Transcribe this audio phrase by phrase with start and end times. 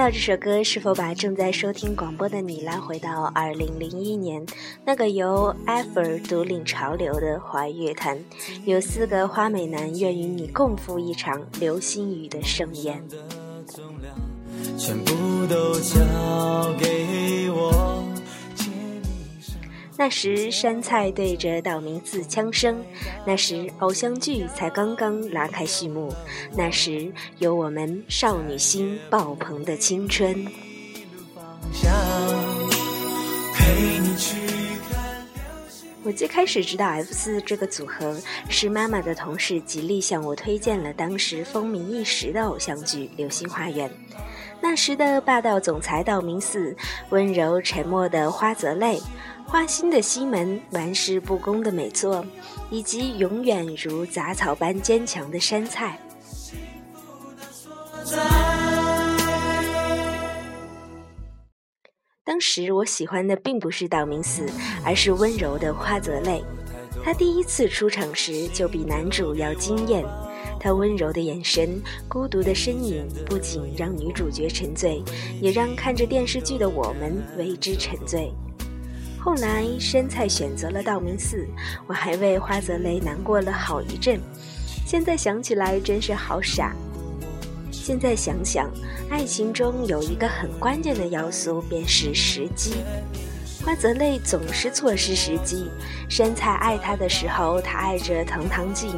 [0.00, 4.42] 到这首歌，是否把正在收听广播的你拉回到二零零一年
[4.82, 8.18] 那个由 Ever 独领潮流的华语乐坛？
[8.64, 13.04] 有四个花美男愿与你共赴一场流星雨的盛宴。
[14.78, 16.00] 全部都交
[16.78, 17.99] 给我。
[20.00, 22.82] 那时山菜对着道明寺枪声，
[23.26, 26.10] 那时偶像剧才刚刚拉开序幕，
[26.56, 30.46] 那时有我们少女心爆棚的青春。
[36.02, 43.86] 我最开始知道 F 四这个组合，是妈妈的同事极力向我推荐了当时风靡一时的偶像剧《流星花园》。
[44.62, 46.74] 那时的霸道总裁道明寺，
[47.10, 48.98] 温柔沉默的花泽类，
[49.50, 52.24] 花心的西门，玩世不恭的美作，
[52.70, 55.98] 以及永远如杂草般坚强的山菜。
[62.22, 64.46] 当时我喜欢的并不是道明寺，
[64.84, 66.44] 而是温柔的花泽类。
[67.02, 70.04] 他第一次出场时就比男主要惊艳。
[70.60, 75.02] 他温柔的眼神，孤独的身影，不仅让女主角沉醉，
[75.40, 78.32] 也让看着电视剧的我们为之沉醉。
[79.22, 81.46] 后来山菜选择了道明寺，
[81.86, 84.18] 我还为花泽类难过了好一阵。
[84.86, 86.74] 现在想起来真是好傻。
[87.70, 88.70] 现在想想，
[89.10, 92.76] 爱情中有一个很关键的要素，便是时机。
[93.62, 95.70] 花泽类总是错失时机。
[96.08, 98.90] 山菜爱他的时候，他爱着藤堂静；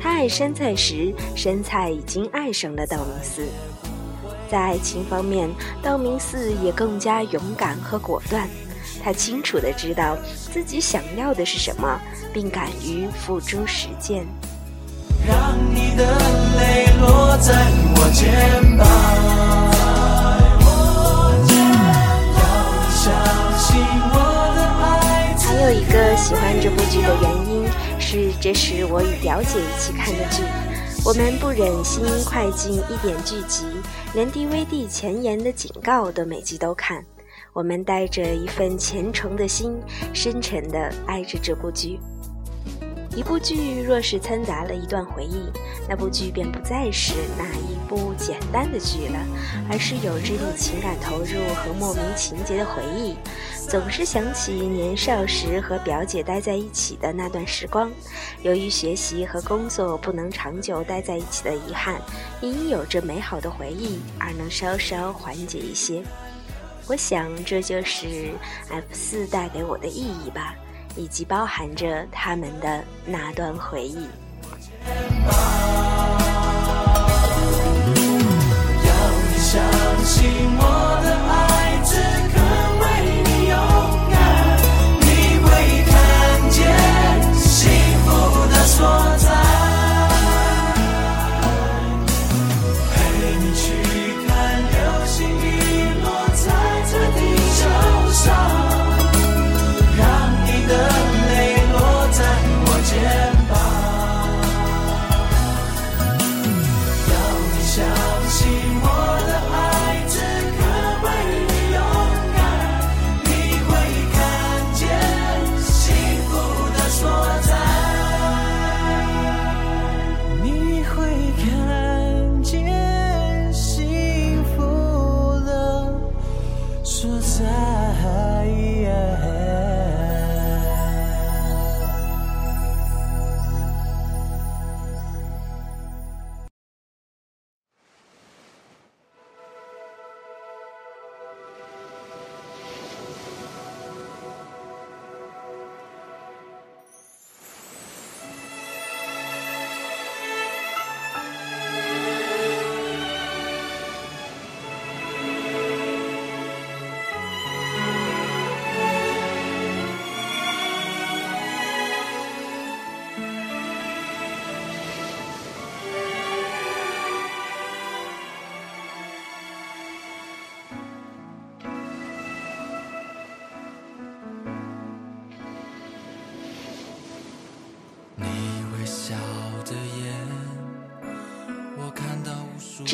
[0.00, 3.42] 他爱山菜时，山菜已经爱上了道明寺。
[4.48, 5.50] 在爱情方面，
[5.82, 8.48] 道明寺也更加勇敢和果断。
[9.04, 10.16] 他清楚地知道
[10.50, 12.00] 自己想要的是什么，
[12.32, 14.24] 并敢于付诸实践。
[15.28, 16.18] 让你的
[16.56, 17.52] 泪落在
[17.96, 18.88] 我肩膀。
[25.46, 27.66] 还有一个喜欢这部剧的原因
[27.98, 30.42] 是，这是我与表姐一起看的剧，
[31.04, 33.64] 我们不忍心快进一点剧集，
[34.14, 37.02] 连 DVD 前言的警告都每集都看，
[37.54, 39.80] 我们带着一份虔诚的心，
[40.12, 42.00] 深沉地爱着这部剧。
[43.16, 45.48] 一部剧若是掺杂了一段回忆，
[45.88, 49.24] 那部剧便不再是那一部简单的剧了，
[49.70, 53.14] 而是有着你情感投入和莫名情节的回忆。
[53.68, 57.88] 总是想起年少时和表姐待在一起的那段时光，
[58.42, 62.02] 由于学习和工作不能长久待在一起的遗憾，
[62.40, 66.02] 因有着美好的回忆而能稍稍缓解一些。
[66.86, 68.32] 我想这就是
[68.68, 70.54] F 四带给我的意义吧。
[70.96, 74.06] 以及包含着他们的那段回忆。
[78.84, 78.92] 要
[79.28, 79.62] 你相
[80.04, 81.53] 信我的爱，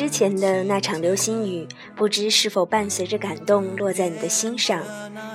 [0.01, 4.81] 之前的那场流星雨，不知是否伴随着感动落在你的心上。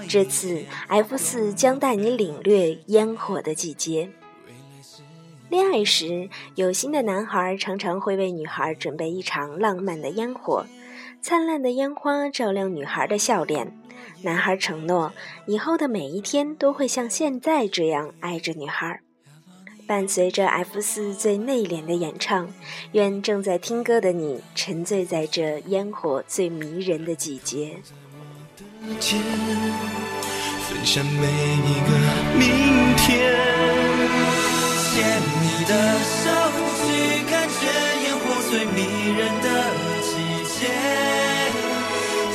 [0.09, 4.11] 这次 F 四将带你领略烟火的季节。
[5.49, 10.67] 恋爱时，有心的男孩常常会为女孩准备一场浪漫的烟火。
[11.23, 13.73] 灿烂的烟花照亮女孩的笑脸，
[14.23, 15.13] 男孩承诺
[15.47, 19.01] 以后的每一天都会像现在这样爱着女孩。
[19.87, 22.49] 伴随着 F 四最内敛的演唱，
[22.93, 27.77] 愿正在听歌的你沉醉在这烟火最迷人的季节。
[30.69, 31.91] 分享每一个
[32.37, 32.49] 明
[32.97, 33.15] 天，
[34.91, 35.73] 牵你的
[36.03, 36.25] 手
[36.83, 36.85] 去
[37.31, 37.63] 感觉
[38.03, 38.77] 烟火最迷
[39.17, 39.47] 人的
[40.03, 40.11] 季
[40.59, 40.67] 节，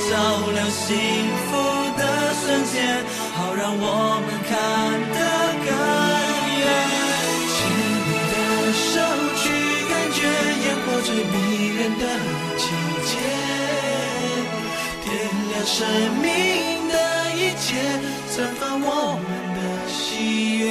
[0.09, 0.12] 照
[0.53, 0.88] 亮幸
[1.50, 1.51] 福
[1.98, 2.01] 的
[2.33, 3.03] 瞬间，
[3.36, 3.83] 好让我
[4.25, 4.51] 们看
[5.12, 5.19] 得
[5.65, 5.69] 更
[11.23, 11.35] 迷
[11.75, 12.06] 人的
[12.57, 12.63] 季
[13.06, 13.12] 节，
[15.03, 15.09] 点
[15.50, 15.77] 亮生
[16.21, 16.25] 命
[16.89, 16.95] 的
[17.35, 17.65] 一切。
[18.27, 19.59] 散发我们的
[19.89, 20.62] 喜悦，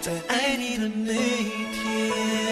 [0.00, 1.16] 在爱你的那一
[1.72, 2.49] 天。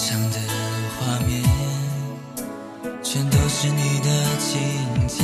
[0.00, 0.38] 上的
[0.98, 1.44] 画面，
[3.02, 4.08] 全都是你的
[4.38, 5.22] 情节。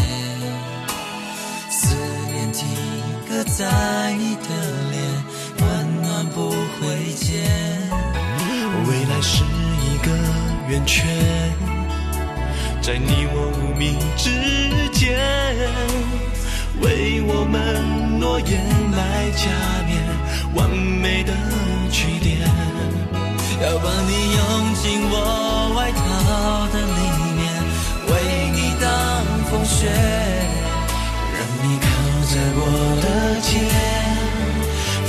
[1.70, 1.96] 思
[2.30, 2.68] 念定
[3.26, 4.48] 格在你的
[4.90, 5.00] 脸，
[5.60, 6.54] 温暖不会
[7.14, 7.42] 减。
[8.86, 9.42] 未来是
[9.80, 10.12] 一个
[10.68, 11.06] 圆圈，
[12.82, 14.28] 在你我无名之
[14.92, 15.18] 间，
[16.82, 18.62] 为我们诺言
[18.92, 19.48] 来加
[19.86, 19.96] 冕，
[20.54, 21.32] 完美的
[21.90, 22.35] 句点。
[23.66, 25.14] 要把你拥进我
[25.74, 25.98] 外套
[26.70, 27.02] 的里
[27.34, 27.42] 面，
[28.06, 28.10] 为
[28.54, 28.86] 你挡
[29.50, 29.90] 风雪。
[31.34, 31.84] 让你靠
[32.30, 32.62] 在我
[33.02, 33.04] 的
[33.42, 33.50] 肩，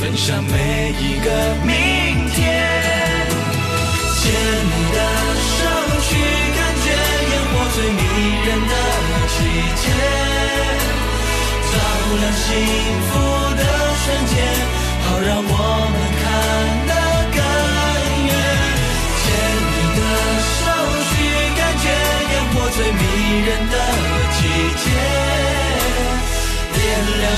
[0.02, 1.30] 分享每一个
[1.62, 1.72] 明
[2.34, 2.36] 天。
[4.18, 4.98] 牵你的
[5.54, 5.60] 手
[6.02, 6.10] 去
[6.58, 6.88] 感觉
[7.30, 8.02] 烟火最迷
[8.42, 8.74] 人的
[9.34, 9.38] 季
[9.78, 9.86] 节，
[11.70, 11.74] 照
[12.18, 12.46] 亮幸
[13.06, 13.14] 福
[13.54, 13.62] 的
[14.02, 14.36] 瞬间，
[15.06, 15.54] 好让我
[15.94, 16.26] 们看
[16.90, 16.92] 得
[17.38, 17.40] 更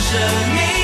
[0.02, 0.18] 生
[0.56, 0.79] 命。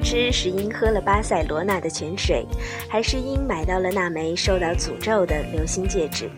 [0.00, 2.46] 知是因喝了巴塞罗那的泉水，
[2.88, 6.30] 还是因买到了那枚受到诅咒的流星戒指？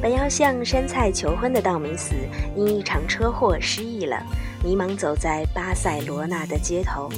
[0.00, 2.14] 本要向山菜求婚的道明寺，
[2.56, 4.16] 因一场车祸失忆了，
[4.64, 7.10] 迷茫走在巴塞罗那的街头。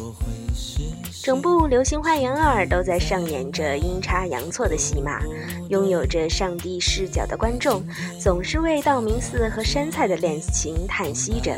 [1.23, 5.21] 整部《流星花园二》都在上演着阴差阳错的戏码，
[5.68, 7.80] 拥有着上帝视角的观众
[8.18, 11.56] 总是为道明寺和山菜的恋情叹息着。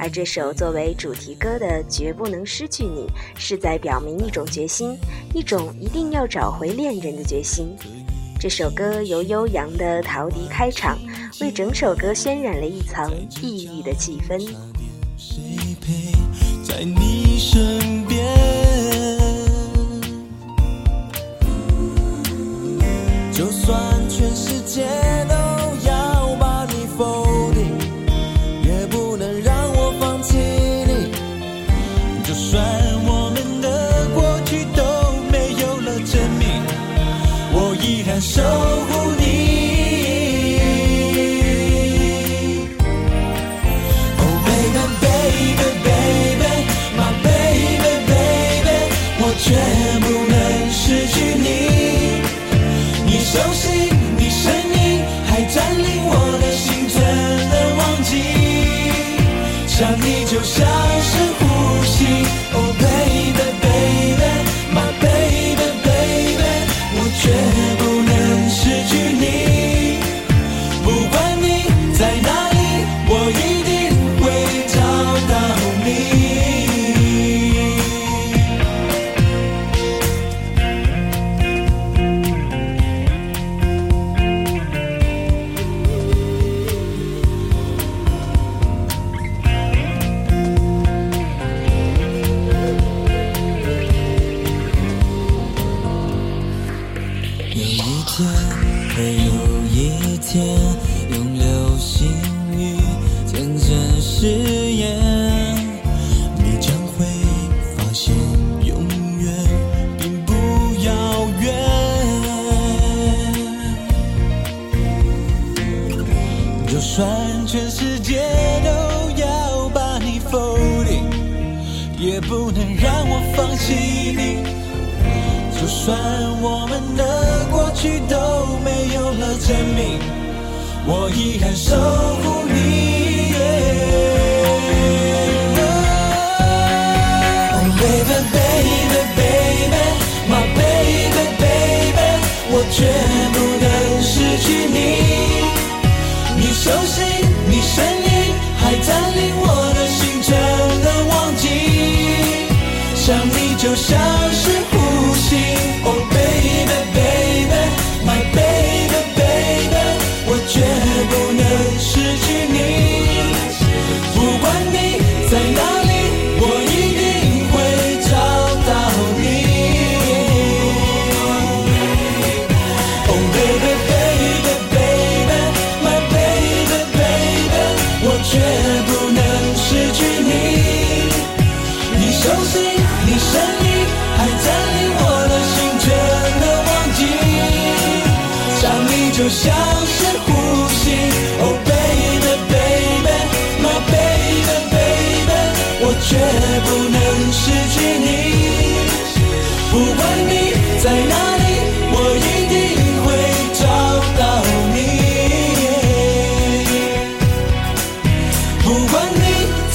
[0.00, 3.02] 而这首作为主题歌的《绝不能失去你》，
[3.38, 4.96] 是在表明一种决心，
[5.34, 7.76] 一种一定要找回恋人的决心。
[8.40, 10.98] 这首歌由悠扬的陶笛开场，
[11.42, 14.40] 为整首歌渲染了一层异域的气氛。
[16.64, 18.24] 在你身边，
[23.34, 23.78] 就算
[24.08, 24.86] 全世界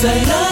[0.08, 0.45] 你在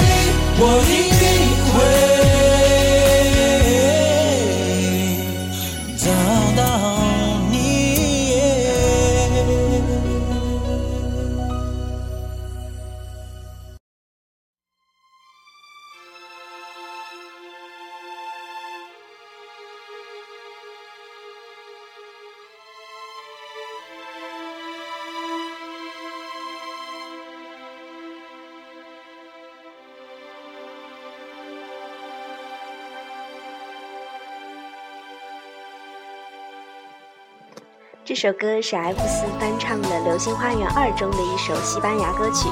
[38.23, 42.47] 这首歌是 F 四翻唱的《流星花园二》中的一首西班牙歌曲，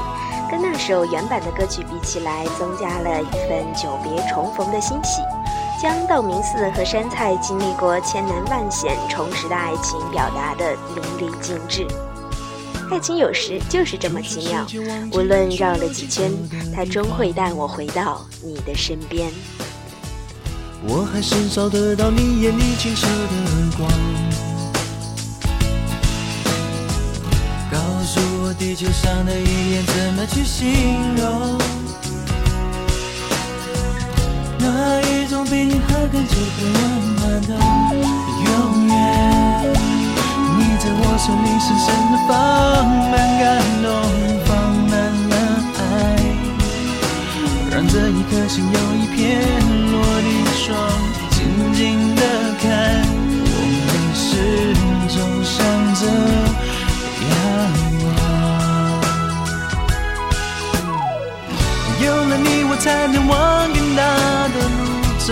[0.51, 5.21] 跟那首原版的歌曲比起来，增加了一份久别重逢的欣喜，
[5.81, 11.87] 将道明寺和杉菜经历过千难万险重拾的爱情表达的淋漓尽致。
[12.91, 14.67] 爱情有时就是这么奇妙，
[15.13, 16.33] 无论绕了几圈，
[16.75, 19.31] 它终会带我回到你的身边。
[20.85, 23.89] 我还甚少得到你眼里清澈的光，
[28.61, 31.57] 地球上的语言怎么去形容，
[34.59, 37.47] 那一种比你还更久更温暖的
[38.45, 38.93] 永远。
[40.59, 42.31] 你在我手里深深的放
[43.09, 43.43] 满感
[43.81, 43.89] 动，
[44.45, 44.49] 放
[44.91, 44.93] 满
[45.31, 45.33] 了
[45.79, 45.81] 爱。
[47.71, 49.19] 让这一颗心有一片
[49.91, 50.29] 落地
[50.63, 50.69] 窗，
[62.83, 64.01] 才能往更大
[64.53, 64.81] 的路
[65.19, 65.29] 走。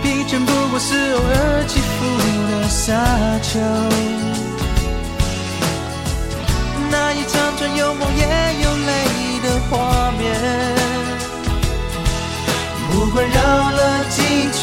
[0.00, 1.96] 疲倦不过是偶尔起伏
[2.48, 2.94] 的沙
[3.42, 3.58] 丘。
[6.92, 8.22] 那一长串有梦也
[8.62, 8.88] 有泪
[9.42, 10.22] 的画面，
[12.88, 13.36] 不管绕
[13.70, 14.62] 了几圈，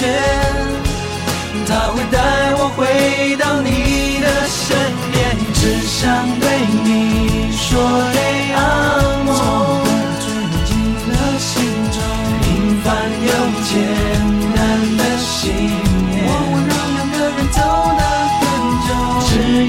[1.67, 2.15] 它会带
[2.57, 4.77] 我回到你的身
[5.11, 5.13] 边，
[5.53, 5.99] 只想
[6.39, 6.45] 对
[6.85, 7.67] 你说
[8.13, 8.17] 对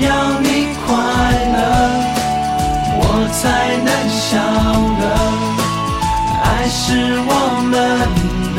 [0.02, 0.48] 要你
[0.84, 0.86] 快
[1.54, 1.56] 乐。
[2.98, 3.42] 我才
[3.86, 4.34] 能笑
[5.00, 5.04] 了，
[6.42, 6.80] 爱是
[7.28, 7.30] 我
[7.70, 7.72] 们
[8.56, 8.58] 的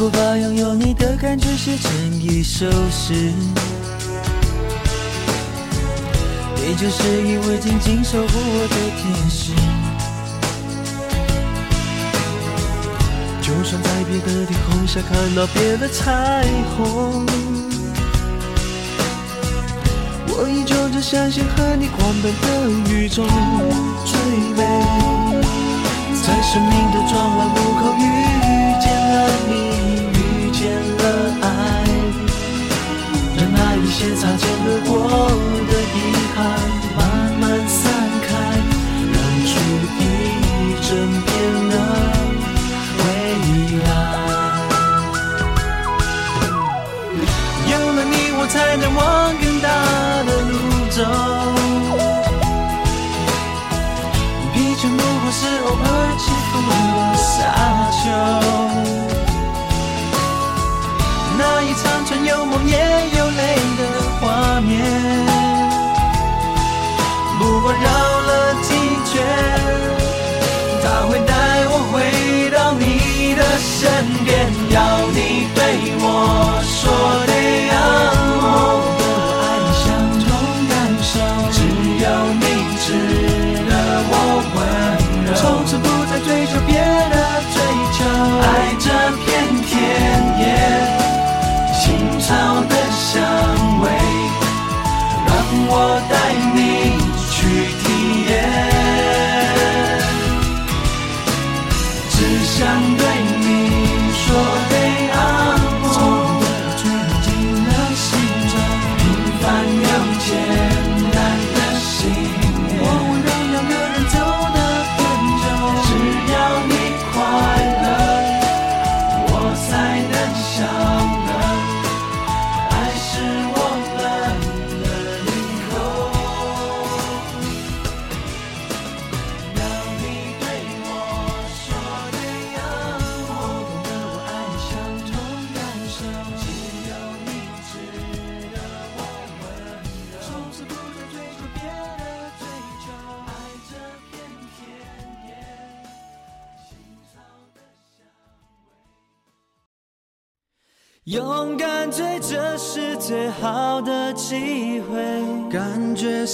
[0.00, 1.92] 果把拥有你的感觉写成
[2.22, 3.12] 一首诗，
[6.56, 9.52] 你就是一位静静守护我的天使。
[13.42, 16.46] 就算在别的天空下看到别的彩
[16.78, 17.26] 虹，
[20.28, 23.28] 我依旧只相信和你狂奔的雨中
[24.06, 24.18] 最
[24.56, 24.64] 美。
[26.22, 28.00] 在生命的转弯路口遇
[28.80, 29.52] 见了你，
[34.00, 34.96] 些擦肩而过
[35.68, 35.94] 的遗
[36.34, 36.38] 憾
[36.96, 36.98] 慢
[37.38, 37.78] 慢散
[38.24, 38.28] 开，
[39.12, 39.52] 让出
[40.00, 40.02] 一
[40.80, 40.88] 整
[41.26, 41.28] 片
[41.68, 41.74] 的
[42.96, 42.98] 未
[43.84, 43.86] 来。
[47.68, 48.98] 有了你，我才能往
[49.36, 49.68] 更大
[50.24, 50.50] 的路
[50.88, 50.98] 走。
[54.54, 55.84] 疲倦不过是偶尔
[56.16, 56.56] 起伏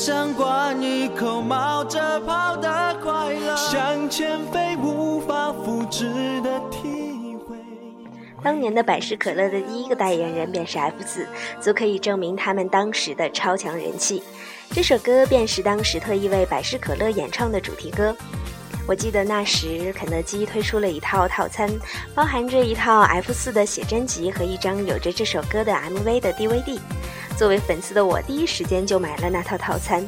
[0.07, 7.57] 像关于口冒着泡的快乐，向前飞，无法复制的体会。
[8.41, 11.27] 当年的百事可乐的第一个代言人便是 F 四，
[11.61, 14.23] 足可以证明他们当时的超强人气。
[14.71, 18.17] 这首歌便是当时特意为百事可乐演唱的主题歌。
[18.87, 21.69] 我记得那时肯德基推出了一套套餐，
[22.15, 26.79] 包含着一套 F 四的写真集和一张有着这首歌的 MV 的 DVD。
[27.37, 30.03] 作为粉丝的我，第一时间就买了那套套餐。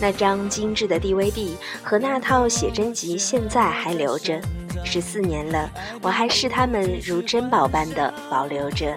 [0.00, 1.50] 那张精致的 DVD
[1.82, 4.40] 和那套写真集现在还留着，
[4.82, 8.96] 十四年了，我还视它们如珍宝般的保留着。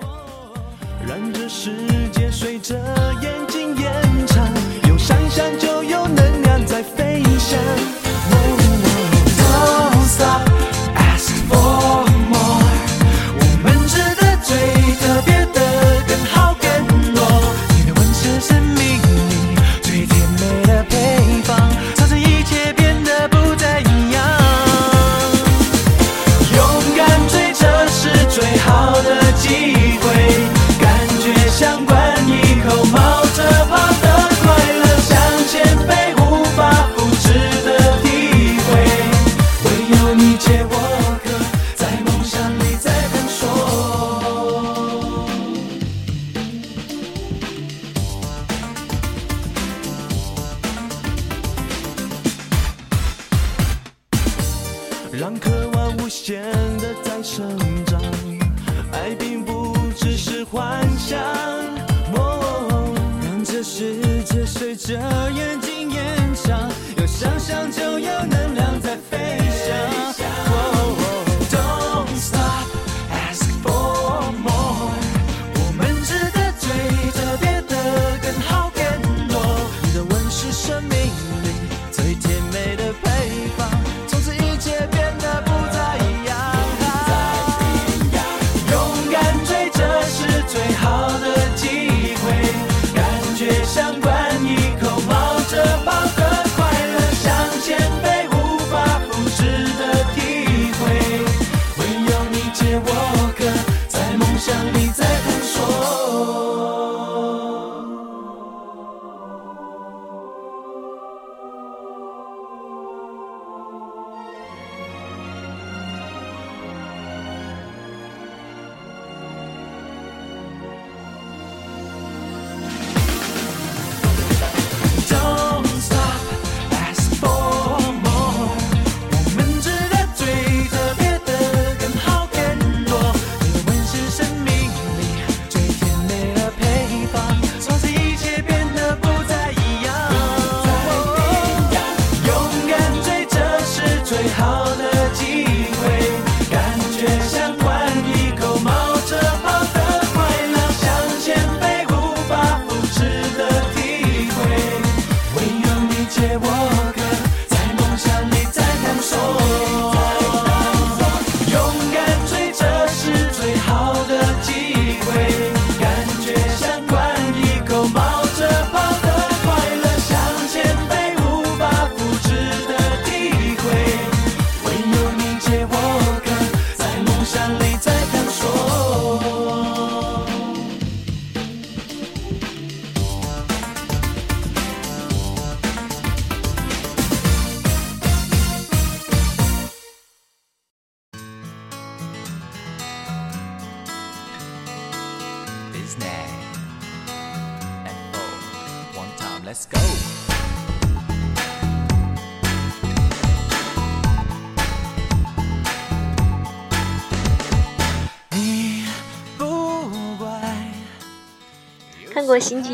[1.05, 1.69] 让这世
[2.11, 2.75] 界随着
[3.21, 3.44] 眼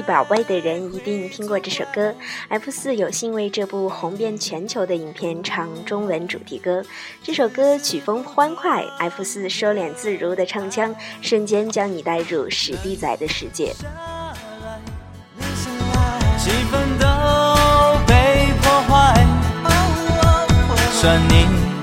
[0.02, 2.14] 宝贝的人一定听过这首歌。
[2.50, 6.84] F 四有幸为这部红遍全球的影片唱中文主题歌，
[7.24, 13.74] 这首歌曲风欢快，F 四收敛自如的唱腔，瞬间将你带入史蒂仔的世界。
[16.38, 17.06] 气氛都
[18.08, 19.26] 被破坏，
[20.94, 21.81] 算你。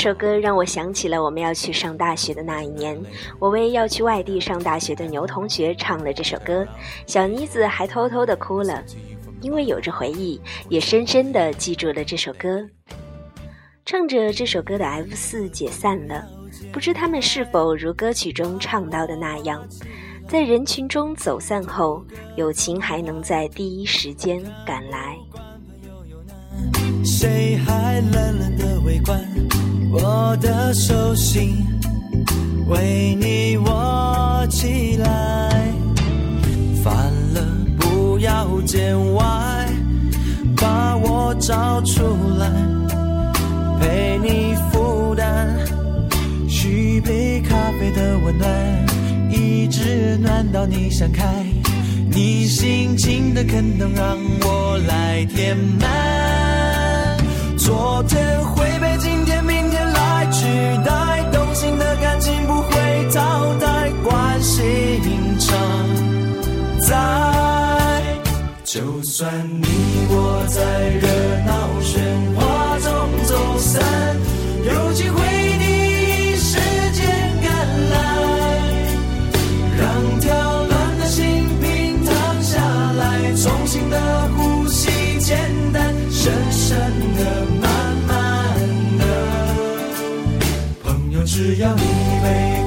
[0.00, 2.98] 首歌让我想起了我们要去上大学的那一年，
[3.38, 6.66] 我为要去外地上大学的牛同学唱了这首歌，
[7.06, 8.82] 小妮子还偷偷的哭了，
[9.42, 12.66] 因为有着回忆，也深深的记住了这首歌。
[13.84, 16.26] 唱着这首歌的 F 四解散了，
[16.72, 19.62] 不知他们是否如歌曲中唱到的那样，
[20.26, 22.02] 在人群中走散后，
[22.36, 25.14] 友情还能在第一时间赶来。
[27.04, 29.18] 谁还冷冷的围观
[30.30, 31.66] 我的手心，
[32.68, 35.50] 为你握起来。
[36.84, 36.94] 烦
[37.34, 37.44] 了
[37.76, 39.24] 不要见外，
[40.56, 42.04] 把我找出
[42.38, 42.48] 来，
[43.80, 45.48] 陪你负担。
[46.48, 48.86] 续杯咖啡的温暖，
[49.32, 51.44] 一直暖到你想开。
[52.08, 57.18] 你心情的可能让我来填满。
[57.58, 59.29] 昨天会被今、天
[63.10, 64.62] 会淘汰，关系
[65.40, 65.58] 常
[66.78, 66.94] 在。
[68.64, 69.28] 就算
[69.60, 69.66] 你
[70.08, 70.62] 我在
[71.00, 71.08] 热
[71.44, 71.98] 闹喧
[72.36, 72.88] 哗中
[73.24, 73.82] 走散，
[74.64, 75.18] 有机会
[75.58, 75.64] 第
[76.32, 76.56] 一时
[76.92, 77.04] 间
[77.42, 77.50] 赶
[77.90, 77.94] 来。
[79.76, 79.80] 让
[80.20, 80.28] 跳
[80.66, 82.60] 乱的心平躺下
[82.92, 83.98] 来，重新的
[84.36, 85.36] 呼吸，简
[85.72, 86.78] 单、深深
[87.16, 87.24] 的、
[87.60, 87.68] 慢
[88.06, 88.14] 慢
[88.98, 89.02] 的。
[90.84, 91.82] 朋友，只要你
[92.22, 92.59] 被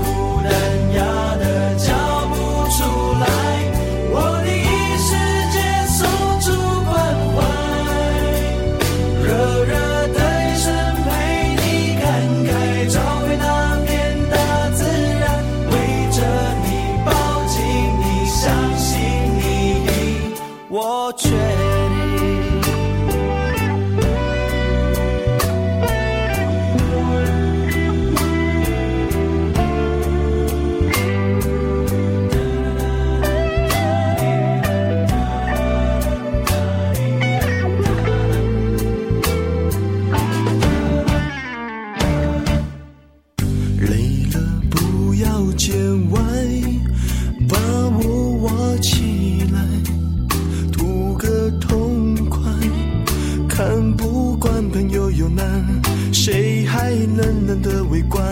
[56.13, 58.23] 谁还冷冷的围观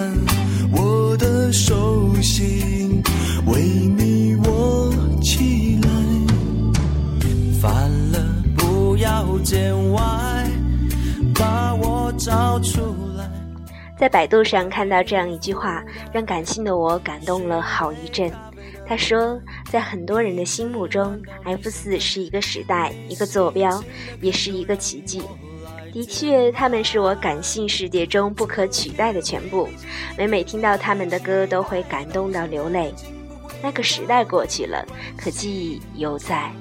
[0.72, 3.02] 我的手心，
[3.48, 5.90] 为你握起来。
[7.60, 8.20] 烦了
[8.56, 10.48] 不要见外，
[11.34, 13.28] 把我找出来。
[13.98, 18.32] 在百度上看到这样一句话，让感性的我感动了好一阵。
[18.88, 19.42] 他说，
[19.72, 23.84] 在很多人的心目中，F 四是一个时代，一个坐标，
[24.22, 25.22] 也是一个奇迹。
[25.94, 29.68] 的确，他们是我感性世界中不可取代的全部。
[30.18, 32.94] 每每听到他们的歌，都会感动到流泪。
[33.62, 34.86] 那个时代过去了，
[35.18, 36.52] 可记忆犹在。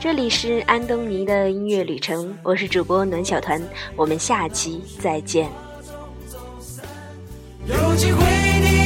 [0.00, 3.62] 这里是安东尼的音乐旅程，我是主播暖小团，
[3.94, 5.48] 我们下期再见。
[7.68, 8.85] 有机会